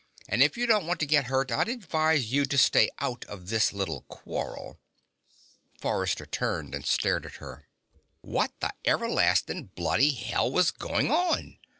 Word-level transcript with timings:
"And 0.27 0.41
if 0.41 0.57
you 0.57 0.65
don't 0.65 0.87
want 0.87 0.99
to 1.01 1.05
get 1.05 1.25
hurt, 1.27 1.51
I'd 1.51 1.69
advise 1.69 2.31
you 2.31 2.45
to 2.47 2.57
stay 2.57 2.89
out 2.97 3.23
of 3.25 3.49
this 3.49 3.71
little 3.71 4.01
quarrel." 4.09 4.79
Forrester 5.79 6.25
turned 6.25 6.73
and 6.73 6.83
stared 6.83 7.23
at 7.23 7.35
her. 7.35 7.67
What 8.21 8.51
the 8.61 8.73
everlasting 8.83 9.65
bloody 9.75 10.11
hell 10.11 10.51
was 10.51 10.71
going 10.71 11.11
on? 11.11 11.59